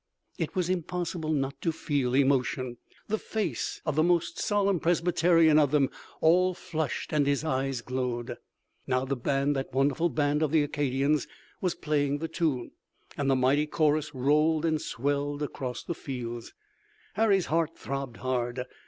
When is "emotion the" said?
2.15-3.19